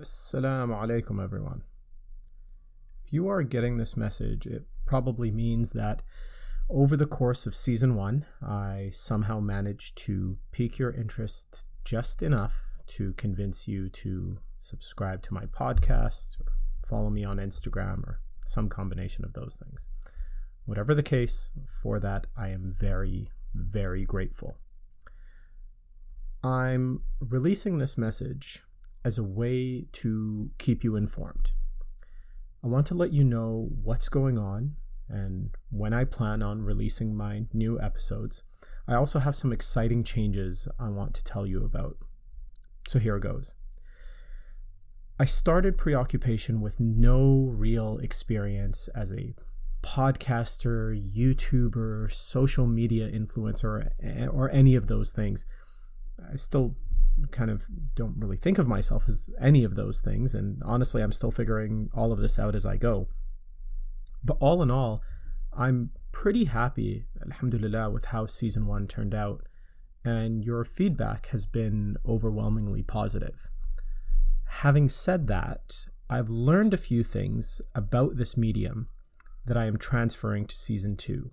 [0.00, 1.62] Assalamu alaikum, everyone.
[3.04, 6.02] If you are getting this message, it probably means that
[6.70, 12.72] over the course of season one, I somehow managed to pique your interest just enough
[12.86, 16.52] to convince you to subscribe to my podcast or
[16.86, 19.90] follow me on Instagram or some combination of those things.
[20.64, 21.50] Whatever the case,
[21.82, 24.56] for that, I am very, very grateful.
[26.42, 28.62] I'm releasing this message
[29.04, 31.50] as a way to keep you informed.
[32.62, 34.76] I want to let you know what's going on
[35.08, 38.44] and when I plan on releasing my new episodes.
[38.86, 41.96] I also have some exciting changes I want to tell you about.
[42.86, 43.56] So here it goes.
[45.18, 49.34] I started preoccupation with no real experience as a
[49.82, 53.90] podcaster, YouTuber, social media influencer,
[54.32, 55.46] or any of those things.
[56.30, 56.74] I still
[57.30, 60.34] kind of don't really think of myself as any of those things.
[60.34, 63.08] And honestly, I'm still figuring all of this out as I go.
[64.24, 65.02] But all in all,
[65.52, 69.46] I'm pretty happy, alhamdulillah, with how season one turned out.
[70.04, 73.50] And your feedback has been overwhelmingly positive.
[74.48, 78.88] Having said that, I've learned a few things about this medium
[79.46, 81.30] that I am transferring to season two.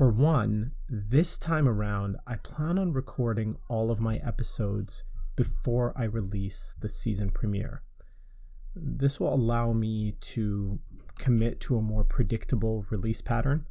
[0.00, 5.04] For one, this time around, I plan on recording all of my episodes
[5.36, 7.82] before I release the season premiere.
[8.74, 10.78] This will allow me to
[11.18, 13.66] commit to a more predictable release pattern.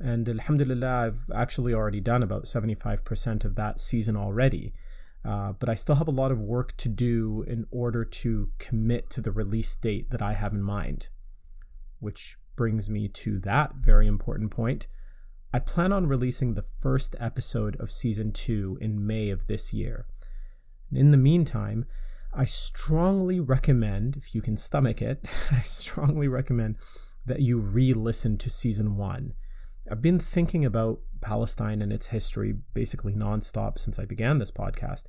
[0.00, 4.72] And Alhamdulillah, I've actually already done about 75% of that season already.
[5.22, 9.10] Uh, but I still have a lot of work to do in order to commit
[9.10, 11.10] to the release date that I have in mind.
[12.00, 14.88] Which brings me to that very important point.
[15.52, 20.06] I plan on releasing the first episode of season two in May of this year.
[20.92, 21.86] In the meantime,
[22.34, 25.20] I strongly recommend, if you can stomach it,
[25.52, 26.76] I strongly recommend
[27.24, 29.32] that you re listen to season one.
[29.90, 35.06] I've been thinking about Palestine and its history basically nonstop since I began this podcast,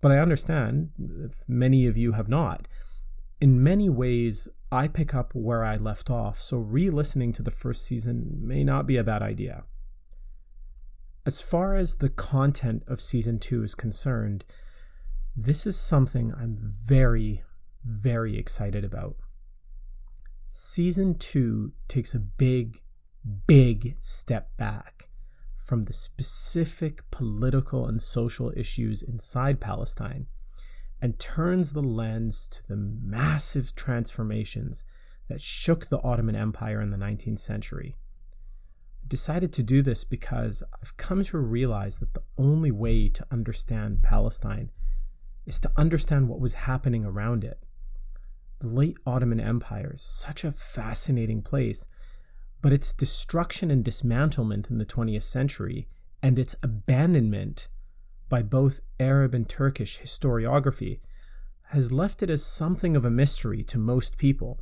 [0.00, 0.90] but I understand
[1.24, 2.68] if many of you have not.
[3.40, 7.50] In many ways, I pick up where I left off, so re listening to the
[7.50, 9.64] first season may not be a bad idea.
[11.28, 14.46] As far as the content of season two is concerned,
[15.36, 17.42] this is something I'm very,
[17.84, 19.16] very excited about.
[20.48, 22.80] Season two takes a big,
[23.46, 25.10] big step back
[25.54, 30.28] from the specific political and social issues inside Palestine
[31.02, 34.86] and turns the lens to the massive transformations
[35.28, 37.96] that shook the Ottoman Empire in the 19th century
[39.08, 44.02] decided to do this because I've come to realize that the only way to understand
[44.02, 44.70] Palestine
[45.46, 47.58] is to understand what was happening around it.
[48.60, 51.88] The late Ottoman Empire is such a fascinating place,
[52.60, 55.88] but its destruction and dismantlement in the 20th century
[56.22, 57.68] and its abandonment
[58.28, 61.00] by both Arab and Turkish historiography
[61.68, 64.60] has left it as something of a mystery to most people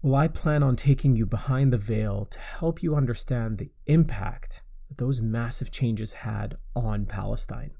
[0.00, 4.62] well, I plan on taking you behind the veil to help you understand the impact
[4.88, 7.72] that those massive changes had on Palestine.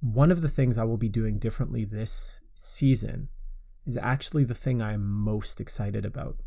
[0.00, 3.28] One of the things I will be doing differently this season
[3.86, 6.40] is actually the thing I'm most excited about.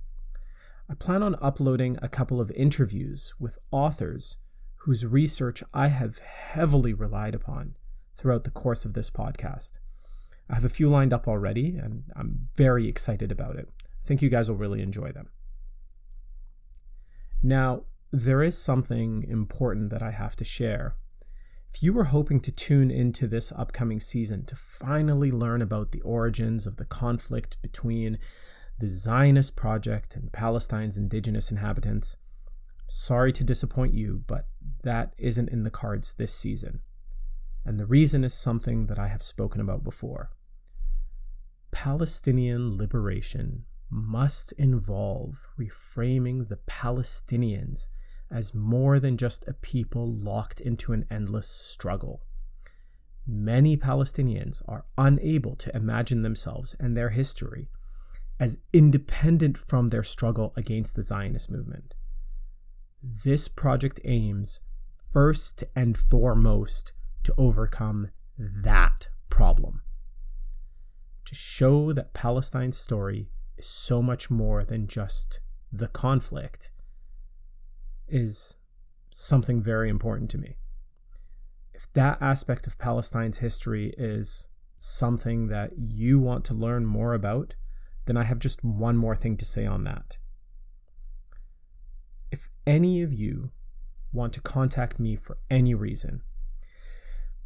[0.89, 4.39] I plan on uploading a couple of interviews with authors
[4.81, 7.75] whose research I have heavily relied upon
[8.15, 9.79] throughout the course of this podcast.
[10.49, 13.69] I have a few lined up already, and I'm very excited about it.
[14.07, 15.27] Think you guys will really enjoy them.
[17.43, 20.95] Now, there is something important that I have to share.
[21.73, 25.99] If you were hoping to tune into this upcoming season to finally learn about the
[26.01, 28.17] origins of the conflict between
[28.79, 32.15] the Zionist project and Palestine's indigenous inhabitants,
[32.87, 34.47] sorry to disappoint you, but
[34.83, 36.79] that isn't in the cards this season.
[37.65, 40.31] And the reason is something that I have spoken about before.
[41.71, 47.87] Palestinian liberation must involve reframing the Palestinians
[48.29, 52.21] as more than just a people locked into an endless struggle.
[53.25, 57.69] Many Palestinians are unable to imagine themselves and their history
[58.39, 61.93] as independent from their struggle against the Zionist movement.
[63.01, 64.61] This project aims,
[65.11, 66.93] first and foremost,
[67.23, 69.81] to overcome that problem.
[71.25, 75.39] To show that Palestine's story is so much more than just
[75.71, 76.71] the conflict
[78.07, 78.59] is
[79.09, 80.57] something very important to me.
[81.73, 87.55] If that aspect of Palestine's history is something that you want to learn more about,
[88.05, 90.17] then I have just one more thing to say on that.
[92.31, 93.51] If any of you
[94.13, 96.21] want to contact me for any reason,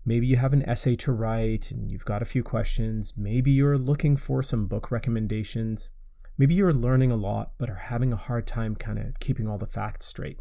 [0.06, 3.78] maybe you have an essay to write and you've got a few questions, maybe you're
[3.78, 5.92] looking for some book recommendations,
[6.38, 9.58] maybe you're learning a lot but are having a hard time kind of keeping all
[9.58, 10.40] the facts straight,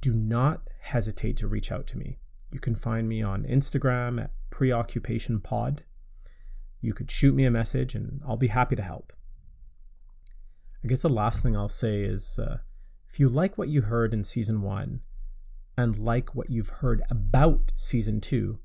[0.00, 2.18] do not hesitate to reach out to me.
[2.50, 5.80] You can find me on Instagram at preoccupationpod.
[6.80, 9.12] You could shoot me a message and I'll be happy to help.
[10.84, 12.58] I guess the last thing I'll say is uh,
[13.08, 15.00] if you like what you heard in season one
[15.78, 18.58] and like what you've heard about season two,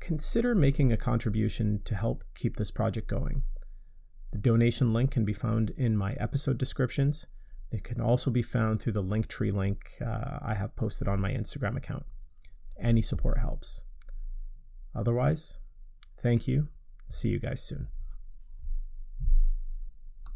[0.00, 3.44] consider making a contribution to help keep this project going.
[4.32, 7.28] The donation link can be found in my episode descriptions.
[7.70, 11.30] It can also be found through the Linktree link uh, I have posted on my
[11.30, 12.04] Instagram account.
[12.80, 13.84] Any support helps.
[14.94, 15.58] Otherwise,
[16.18, 16.68] thank you.
[17.08, 17.88] See you guys soon.